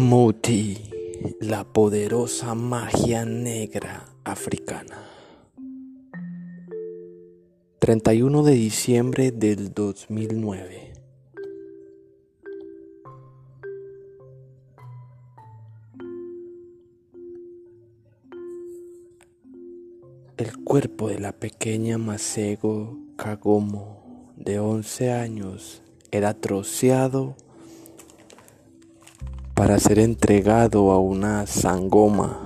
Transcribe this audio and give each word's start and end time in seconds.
Muti, 0.00 0.78
la 1.40 1.62
poderosa 1.62 2.54
magia 2.54 3.26
negra 3.26 4.06
africana. 4.24 4.96
31 7.80 8.42
de 8.42 8.52
diciembre 8.52 9.30
del 9.30 9.74
2009. 9.74 10.94
El 20.38 20.64
cuerpo 20.64 21.08
de 21.10 21.18
la 21.18 21.32
pequeña 21.32 21.98
Masego 21.98 22.96
Kagomo, 23.16 24.32
de 24.38 24.60
11 24.60 25.12
años, 25.12 25.82
era 26.10 26.32
troceado 26.32 27.36
para 29.60 29.78
ser 29.78 29.98
entregado 29.98 30.90
a 30.90 30.98
una 30.98 31.46
sangoma, 31.46 32.40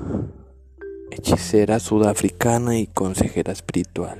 hechicera 1.12 1.78
sudafricana 1.78 2.76
y 2.76 2.88
consejera 2.88 3.52
espiritual. 3.52 4.18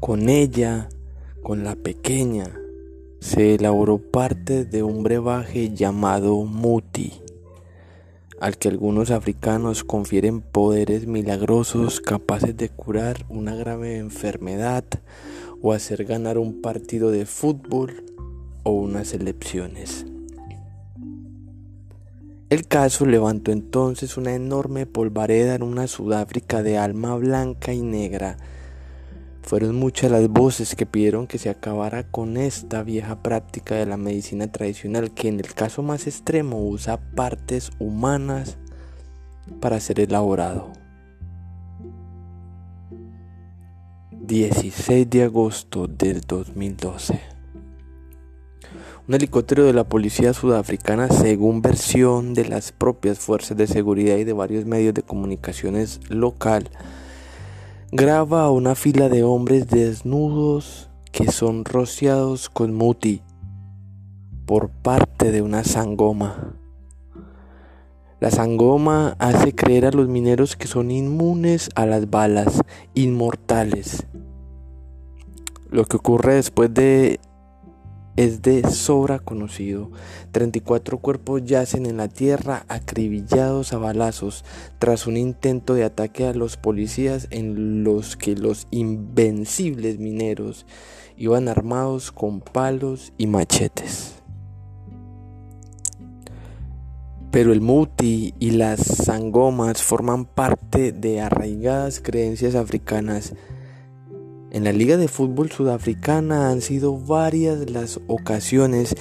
Con 0.00 0.28
ella, 0.28 0.88
con 1.40 1.62
la 1.62 1.76
pequeña, 1.76 2.52
se 3.20 3.54
elaboró 3.54 3.98
parte 3.98 4.64
de 4.64 4.82
un 4.82 5.04
brebaje 5.04 5.72
llamado 5.72 6.42
Muti, 6.42 7.12
al 8.40 8.58
que 8.58 8.68
algunos 8.68 9.12
africanos 9.12 9.84
confieren 9.84 10.40
poderes 10.40 11.06
milagrosos 11.06 12.00
capaces 12.00 12.56
de 12.56 12.70
curar 12.70 13.24
una 13.28 13.54
grave 13.54 13.98
enfermedad 13.98 14.82
o 15.60 15.74
hacer 15.74 16.04
ganar 16.06 16.38
un 16.38 16.60
partido 16.60 17.12
de 17.12 17.24
fútbol 17.24 18.04
o 18.64 18.72
unas 18.72 19.14
elecciones. 19.14 20.06
El 22.52 22.68
caso 22.68 23.06
levantó 23.06 23.50
entonces 23.50 24.18
una 24.18 24.34
enorme 24.34 24.84
polvareda 24.84 25.54
en 25.54 25.62
una 25.62 25.86
Sudáfrica 25.86 26.62
de 26.62 26.76
alma 26.76 27.16
blanca 27.16 27.72
y 27.72 27.80
negra. 27.80 28.36
Fueron 29.40 29.76
muchas 29.76 30.10
las 30.10 30.28
voces 30.28 30.76
que 30.76 30.84
pidieron 30.84 31.26
que 31.26 31.38
se 31.38 31.48
acabara 31.48 32.10
con 32.10 32.36
esta 32.36 32.82
vieja 32.82 33.22
práctica 33.22 33.76
de 33.76 33.86
la 33.86 33.96
medicina 33.96 34.52
tradicional 34.52 35.14
que 35.14 35.28
en 35.28 35.40
el 35.40 35.54
caso 35.54 35.82
más 35.82 36.06
extremo 36.06 36.62
usa 36.68 37.00
partes 37.16 37.70
humanas 37.78 38.58
para 39.62 39.80
ser 39.80 40.00
elaborado. 40.00 40.74
16 44.10 45.08
de 45.08 45.22
agosto 45.22 45.86
del 45.86 46.20
2012 46.20 47.41
un 49.12 49.16
helicóptero 49.16 49.64
de 49.64 49.74
la 49.74 49.84
policía 49.84 50.32
sudafricana, 50.32 51.10
según 51.10 51.60
versión 51.60 52.32
de 52.32 52.46
las 52.46 52.72
propias 52.72 53.18
fuerzas 53.18 53.58
de 53.58 53.66
seguridad 53.66 54.16
y 54.16 54.24
de 54.24 54.32
varios 54.32 54.64
medios 54.64 54.94
de 54.94 55.02
comunicaciones 55.02 56.00
local, 56.08 56.70
graba 57.90 58.44
a 58.44 58.50
una 58.50 58.74
fila 58.74 59.10
de 59.10 59.22
hombres 59.22 59.68
desnudos 59.68 60.88
que 61.12 61.30
son 61.30 61.66
rociados 61.66 62.48
con 62.48 62.72
muti 62.72 63.20
por 64.46 64.70
parte 64.70 65.30
de 65.30 65.42
una 65.42 65.62
sangoma. 65.62 66.54
La 68.18 68.30
sangoma 68.30 69.16
hace 69.18 69.54
creer 69.54 69.84
a 69.84 69.90
los 69.90 70.08
mineros 70.08 70.56
que 70.56 70.66
son 70.66 70.90
inmunes 70.90 71.68
a 71.74 71.84
las 71.84 72.08
balas, 72.08 72.62
inmortales. 72.94 74.06
Lo 75.68 75.84
que 75.84 75.98
ocurre 75.98 76.36
después 76.36 76.72
de 76.72 77.20
es 78.16 78.42
de 78.42 78.68
sobra 78.70 79.18
conocido. 79.18 79.90
34 80.32 80.98
cuerpos 80.98 81.44
yacen 81.44 81.86
en 81.86 81.96
la 81.96 82.08
tierra 82.08 82.64
acribillados 82.68 83.72
a 83.72 83.78
balazos 83.78 84.44
tras 84.78 85.06
un 85.06 85.16
intento 85.16 85.74
de 85.74 85.84
ataque 85.84 86.26
a 86.26 86.34
los 86.34 86.56
policías 86.56 87.28
en 87.30 87.84
los 87.84 88.16
que 88.16 88.36
los 88.36 88.66
invencibles 88.70 89.98
mineros 89.98 90.66
iban 91.16 91.48
armados 91.48 92.12
con 92.12 92.40
palos 92.40 93.12
y 93.18 93.26
machetes. 93.26 94.14
Pero 97.30 97.54
el 97.54 97.62
muti 97.62 98.34
y 98.38 98.50
las 98.50 98.80
sangomas 98.80 99.82
forman 99.82 100.26
parte 100.26 100.92
de 100.92 101.22
arraigadas 101.22 102.00
creencias 102.00 102.54
africanas 102.54 103.32
en 104.52 104.64
la 104.64 104.72
Liga 104.72 104.98
de 104.98 105.08
Fútbol 105.08 105.50
Sudafricana 105.50 106.50
han 106.50 106.60
sido 106.60 106.98
varias 106.98 107.70
las 107.70 108.00
ocasiones 108.06 108.94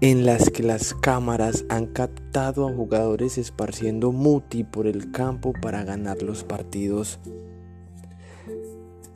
en 0.00 0.24
las 0.24 0.48
que 0.50 0.62
las 0.62 0.94
cámaras 0.94 1.64
han 1.68 1.86
captado 1.86 2.68
a 2.68 2.72
jugadores 2.72 3.36
esparciendo 3.36 4.12
muti 4.12 4.62
por 4.62 4.86
el 4.86 5.10
campo 5.10 5.54
para 5.60 5.82
ganar 5.82 6.22
los 6.22 6.44
partidos. 6.44 7.18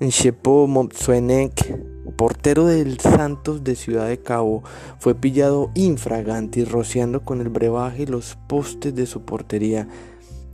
Shepo 0.01 0.67
Mopsuenek, 0.67 1.79
portero 2.17 2.67
del 2.67 2.99
Santos 2.99 3.63
de 3.63 3.77
Ciudad 3.77 4.09
de 4.09 4.19
Cabo, 4.19 4.65
fue 4.99 5.15
pillado 5.15 5.71
infragante 5.75 6.61
y 6.61 6.65
rociando 6.65 7.23
con 7.23 7.41
el 7.41 7.49
brebaje 7.49 8.07
los 8.07 8.37
postes 8.49 8.93
de 8.93 9.07
su 9.07 9.23
portería. 9.23 9.87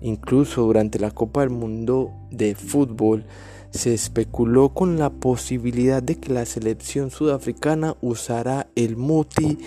Incluso 0.03 0.63
durante 0.63 0.99
la 0.99 1.11
Copa 1.11 1.41
del 1.41 1.51
Mundo 1.51 2.13
de 2.31 2.55
Fútbol, 2.55 3.25
se 3.73 3.95
especuló 3.95 4.75
con 4.75 4.99
la 4.99 5.11
posibilidad 5.11 6.03
de 6.03 6.17
que 6.17 6.33
la 6.33 6.45
selección 6.45 7.11
sudafricana 7.11 7.97
usara 8.03 8.69
el 8.77 8.97
muti 8.97 9.59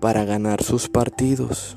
para 0.00 0.24
ganar 0.24 0.62
sus 0.62 0.88
partidos. 0.88 1.76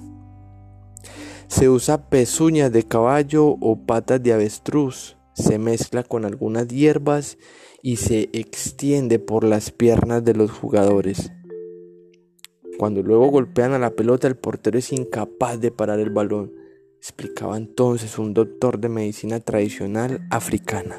Se 1.48 1.70
usa 1.70 2.10
pezuñas 2.10 2.72
de 2.72 2.84
caballo 2.84 3.46
o 3.46 3.86
patas 3.86 4.24
de 4.24 4.34
avestruz, 4.34 5.18
se 5.34 5.60
mezcla 5.60 6.04
con 6.04 6.26
algunas 6.26 6.68
hierbas 6.70 7.38
y 7.82 7.98
se 7.98 8.30
extiende 8.32 9.20
por 9.20 9.44
las 9.44 9.72
piernas 9.72 10.24
de 10.24 10.34
los 10.34 10.52
jugadores. 10.52 11.32
Cuando 12.80 13.04
luego 13.04 13.28
golpean 13.28 13.74
a 13.74 13.80
la 13.80 13.92
pelota 13.92 14.28
el 14.28 14.38
portero 14.38 14.80
es 14.80 14.94
incapaz 14.94 15.60
de 15.60 15.70
parar 15.70 16.00
el 16.00 16.10
balón, 16.10 16.54
explicaba 16.98 17.58
entonces 17.58 18.18
un 18.18 18.34
doctor 18.34 18.80
de 18.80 18.90
medicina 18.90 19.42
tradicional 19.42 20.26
africana. 20.32 20.96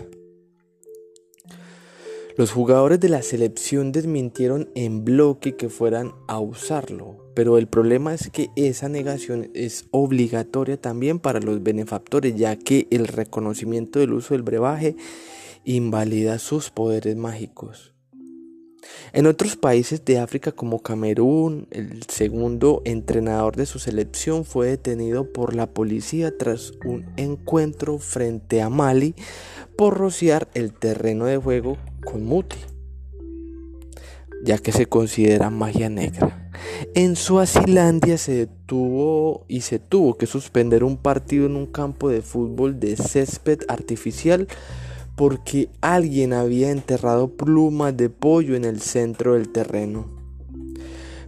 Los 2.37 2.51
jugadores 2.51 2.99
de 2.99 3.09
la 3.09 3.23
selección 3.23 3.93
desmintieron 3.93 4.69
en 4.75 5.05
bloque 5.05 5.55
que 5.55 5.69
fueran 5.69 6.15
a 6.27 6.41
usarlo, 6.41 7.31
pero 7.33 7.59
el 7.59 7.69
problema 7.69 8.13
es 8.13 8.29
que 8.29 8.51
esa 8.57 8.89
negación 8.89 9.53
es 9.55 9.87
obligatoria 9.93 10.77
también 10.77 11.21
para 11.21 11.39
los 11.39 11.63
benefactores, 11.63 12.35
ya 12.35 12.57
que 12.57 12.89
el 12.91 13.07
reconocimiento 13.07 14.01
del 14.01 14.15
uso 14.15 14.35
del 14.35 14.43
brebaje 14.43 14.97
invalida 15.63 16.41
sus 16.41 16.71
poderes 16.71 17.15
mágicos. 17.15 17.95
En 19.13 19.27
otros 19.27 19.57
países 19.57 20.05
de 20.05 20.19
África 20.19 20.51
como 20.51 20.83
Camerún, 20.83 21.69
el 21.71 22.03
segundo 22.09 22.83
entrenador 22.85 23.55
de 23.55 23.67
su 23.67 23.79
selección 23.79 24.45
fue 24.45 24.67
detenido 24.69 25.33
por 25.33 25.55
la 25.55 25.69
policía 25.69 26.37
tras 26.37 26.73
un 26.85 27.07
encuentro 27.17 27.99
frente 27.99 28.61
a 28.61 28.71
Mali 28.71 29.15
por 29.77 29.97
rociar 29.97 30.49
el 30.55 30.73
terreno 30.73 31.27
de 31.27 31.37
juego 31.37 31.79
con 32.05 32.25
Muti, 32.25 32.59
ya 34.45 34.59
que 34.59 34.73
se 34.73 34.87
considera 34.87 35.51
magia 35.51 35.89
negra. 35.89 36.51
En 36.95 37.17
Suazilandia 37.17 38.19
se 38.19 38.35
detuvo 38.35 39.45
y 39.49 39.63
se 39.63 39.79
tuvo 39.79 40.17
que 40.17 40.27
suspender 40.27 40.85
un 40.85 40.97
partido 40.97 41.47
en 41.47 41.57
un 41.57 41.67
campo 41.67 42.09
de 42.09 42.23
fútbol 42.23 42.79
de 42.79 42.97
césped 42.97 43.61
artificial 43.69 44.49
porque 45.17 45.69
alguien 45.81 46.33
había 46.33 46.71
enterrado 46.71 47.37
plumas 47.37 47.97
de 47.97 48.11
pollo 48.11 48.57
en 48.57 48.65
el 48.65 48.81
centro 48.81 49.35
del 49.35 49.49
terreno. 49.51 50.07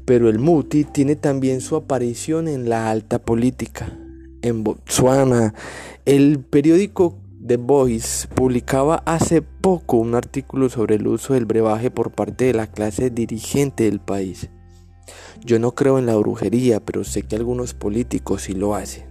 Pero 0.05 0.29
el 0.29 0.39
Muti 0.39 0.85
tiene 0.85 1.17
también 1.17 1.61
su 1.61 1.77
aparición 1.77 2.49
en 2.49 2.69
la 2.69 2.91
alta 2.91 3.21
política. 3.21 3.93
En 4.43 4.63
Botswana, 4.63 5.55
el 6.05 6.41
periódico 6.41 7.19
The 7.47 7.59
Voice 7.59 8.27
publicaba 8.27 9.05
hace 9.07 9.41
poco 9.41 9.99
un 9.99 10.17
artículo 10.17 10.69
sobre 10.69 10.97
el 10.97 11.07
uso 11.07 11.35
del 11.35 11.45
brebaje 11.45 11.93
por 11.93 12.11
parte 12.11 12.47
de 12.47 12.55
la 12.55 12.67
clase 12.67 13.09
dirigente 13.09 13.85
del 13.85 14.01
país. 14.01 14.51
Yo 15.45 15.61
no 15.61 15.73
creo 15.73 16.01
en 16.01 16.07
la 16.07 16.17
brujería, 16.17 16.85
pero 16.85 17.05
sé 17.05 17.23
que 17.23 17.37
algunos 17.37 17.73
políticos 17.73 18.43
sí 18.43 18.53
lo 18.53 18.75
hacen. 18.75 19.05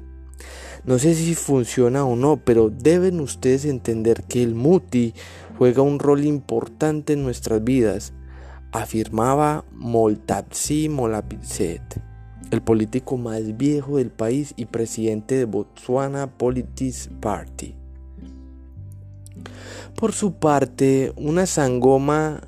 No 0.83 0.99
sé 0.99 1.15
si 1.15 1.33
funciona 1.33 2.03
o 2.03 2.17
no, 2.17 2.35
pero 2.43 2.69
deben 2.69 3.21
ustedes 3.21 3.63
entender 3.63 4.23
que 4.23 4.43
el 4.43 4.53
muti 4.53 5.13
juega 5.57 5.81
un 5.81 5.97
rol 5.97 6.25
importante 6.25 7.13
en 7.13 7.23
nuestras 7.23 7.63
vidas, 7.63 8.11
afirmaba 8.73 9.63
Moltapsi 9.71 10.89
Molapizet, 10.89 12.01
el 12.51 12.61
político 12.61 13.15
más 13.15 13.55
viejo 13.55 13.95
del 13.95 14.11
país 14.11 14.53
y 14.57 14.65
presidente 14.65 15.35
de 15.35 15.45
Botswana 15.45 16.27
Politics 16.35 17.09
Party. 17.21 17.84
Por 19.95 20.13
su 20.13 20.33
parte, 20.33 21.13
una 21.15 21.45
sangoma 21.45 22.41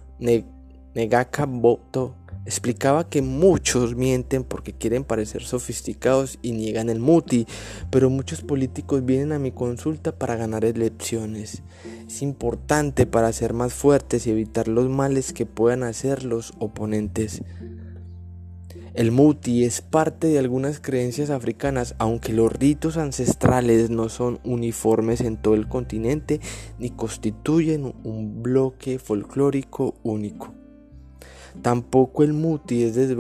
Negaka 0.94 1.46
Boto 1.46 2.16
Explicaba 2.48 3.10
que 3.10 3.22
muchos 3.22 3.98
mienten 3.98 4.46
porque 4.46 4.72
quieren 4.72 5.04
parecer 5.04 5.44
sofisticados 5.44 6.40
y 6.42 6.54
niegan 6.54 6.90
el 6.90 7.02
muti, 7.02 7.46
pero 7.92 8.10
muchos 8.10 8.40
políticos 8.40 9.04
vienen 9.04 9.34
a 9.34 9.38
mi 9.38 9.52
consulta 9.52 10.14
para 10.14 10.38
ganar 10.38 10.64
elecciones. 10.64 11.62
Es 12.08 12.22
importante 12.22 13.06
para 13.06 13.34
ser 13.34 13.52
más 13.52 13.74
fuertes 13.74 14.26
y 14.26 14.32
evitar 14.32 14.70
los 14.70 14.88
males 14.88 15.34
que 15.34 15.46
puedan 15.46 15.84
hacer 15.84 16.24
los 16.24 16.54
oponentes. 16.58 17.44
El 18.98 19.12
muti 19.12 19.64
es 19.64 19.84
parte 19.84 20.26
de 20.26 20.40
algunas 20.40 20.80
creencias 20.80 21.30
africanas, 21.30 21.94
aunque 22.00 22.34
los 22.34 22.52
ritos 22.52 22.98
ancestrales 22.98 23.92
no 23.92 24.10
son 24.10 24.40
uniformes 24.44 25.22
en 25.22 25.38
todo 25.38 25.54
el 25.54 25.68
continente 25.68 26.42
ni 26.80 26.90
constituyen 26.90 27.94
un 28.04 28.42
bloque 28.42 28.98
folclórico 28.98 29.94
único. 30.02 30.52
Tampoco 31.62 32.24
el 32.24 32.34
muti 32.34 32.86
es 32.86 32.96
desde 32.96 33.16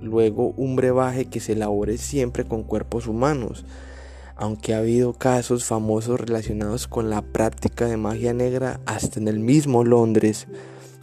luego 0.00 0.52
un 0.56 0.74
brebaje 0.74 1.26
que 1.26 1.38
se 1.38 1.52
elabore 1.52 1.96
siempre 1.96 2.44
con 2.44 2.64
cuerpos 2.64 3.06
humanos, 3.06 3.64
aunque 4.34 4.74
ha 4.74 4.78
habido 4.78 5.12
casos 5.12 5.64
famosos 5.64 6.18
relacionados 6.18 6.88
con 6.88 7.08
la 7.08 7.22
práctica 7.22 7.86
de 7.86 7.96
magia 7.96 8.34
negra 8.34 8.80
hasta 8.84 9.20
en 9.20 9.28
el 9.28 9.38
mismo 9.38 9.84
Londres, 9.84 10.48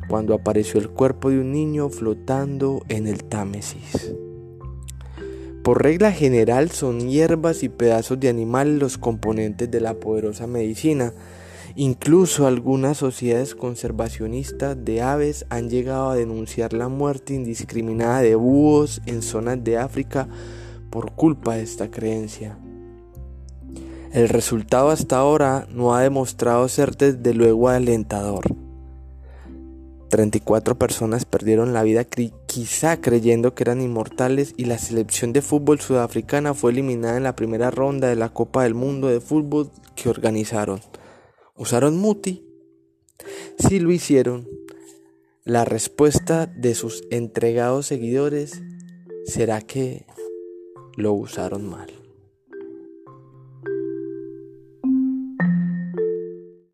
cuando 0.07 0.33
apareció 0.33 0.79
el 0.79 0.89
cuerpo 0.89 1.29
de 1.29 1.39
un 1.39 1.51
niño 1.51 1.89
flotando 1.89 2.83
en 2.89 3.07
el 3.07 3.23
Támesis. 3.23 4.13
Por 5.63 5.83
regla 5.83 6.11
general 6.11 6.71
son 6.71 7.09
hierbas 7.09 7.63
y 7.63 7.69
pedazos 7.69 8.19
de 8.19 8.29
animales 8.29 8.79
los 8.79 8.97
componentes 8.97 9.69
de 9.69 9.81
la 9.81 9.95
poderosa 9.95 10.47
medicina, 10.47 11.13
Incluso 11.79 12.47
algunas 12.47 12.97
sociedades 12.97 13.53
conservacionistas 13.53 14.83
de 14.83 15.03
aves 15.03 15.45
han 15.49 15.69
llegado 15.69 16.09
a 16.09 16.15
denunciar 16.15 16.73
la 16.73 16.87
muerte 16.87 17.35
indiscriminada 17.35 18.21
de 18.21 18.33
búhos 18.33 18.99
en 19.05 19.21
zonas 19.21 19.63
de 19.63 19.77
África 19.77 20.27
por 20.89 21.11
culpa 21.11 21.53
de 21.53 21.61
esta 21.61 21.91
creencia. 21.91 22.57
El 24.11 24.27
resultado 24.29 24.89
hasta 24.89 25.17
ahora 25.17 25.67
no 25.71 25.93
ha 25.93 26.01
demostrado 26.01 26.67
ser 26.67 26.97
desde 26.97 27.35
luego 27.35 27.69
alentador. 27.69 28.56
34 30.17 30.79
personas 30.79 31.25
perdieron 31.25 31.73
la 31.73 31.83
vida 31.83 32.03
quizá 32.03 32.99
creyendo 32.99 33.53
que 33.53 33.61
eran 33.61 33.83
inmortales 33.83 34.55
y 34.57 34.65
la 34.65 34.79
selección 34.79 35.31
de 35.31 35.43
fútbol 35.43 35.79
sudafricana 35.79 36.55
fue 36.55 36.71
eliminada 36.71 37.17
en 37.17 37.23
la 37.23 37.35
primera 37.35 37.69
ronda 37.69 38.07
de 38.07 38.15
la 38.15 38.29
Copa 38.29 38.63
del 38.63 38.73
Mundo 38.73 39.09
de 39.09 39.21
Fútbol 39.21 39.69
que 39.95 40.09
organizaron. 40.09 40.81
¿Usaron 41.55 41.97
muti? 41.97 42.43
Si 43.59 43.79
lo 43.79 43.91
hicieron, 43.91 44.47
la 45.43 45.65
respuesta 45.65 46.47
de 46.47 46.73
sus 46.73 47.03
entregados 47.11 47.85
seguidores 47.85 48.63
será 49.23 49.61
que 49.61 50.07
lo 50.95 51.13
usaron 51.13 51.69
mal. 51.69 51.96